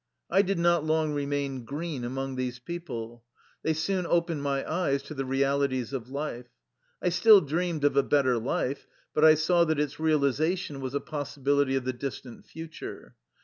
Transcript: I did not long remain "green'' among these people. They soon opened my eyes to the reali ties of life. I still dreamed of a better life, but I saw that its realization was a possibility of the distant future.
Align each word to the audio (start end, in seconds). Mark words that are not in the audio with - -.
I 0.31 0.41
did 0.41 0.57
not 0.57 0.83
long 0.83 1.13
remain 1.13 1.63
"green'' 1.63 2.03
among 2.03 2.35
these 2.35 2.57
people. 2.57 3.23
They 3.61 3.73
soon 3.73 4.07
opened 4.07 4.41
my 4.41 4.67
eyes 4.67 5.03
to 5.03 5.13
the 5.13 5.25
reali 5.25 5.69
ties 5.69 5.93
of 5.93 6.09
life. 6.09 6.47
I 7.03 7.09
still 7.09 7.39
dreamed 7.39 7.83
of 7.83 7.95
a 7.95 8.01
better 8.01 8.39
life, 8.39 8.87
but 9.13 9.23
I 9.23 9.35
saw 9.35 9.63
that 9.65 9.79
its 9.79 9.99
realization 9.99 10.81
was 10.81 10.95
a 10.95 11.01
possibility 11.01 11.75
of 11.75 11.85
the 11.85 11.93
distant 11.93 12.47
future. 12.47 13.15